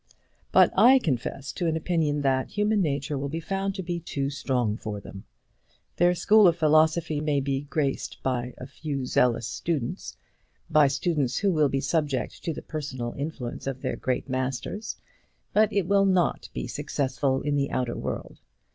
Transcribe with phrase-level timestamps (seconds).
[0.51, 4.31] But I confess to an opinion that human nature will be found to be too
[4.31, 5.25] strong for them.
[5.97, 10.17] Their school of philosophy may be graced by a few zealous students,
[10.71, 14.97] by students who will be subject to the personal influence of their great masters,
[15.53, 18.39] but it will not be successful in the outer world.